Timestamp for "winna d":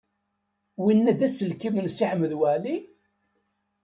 0.81-1.21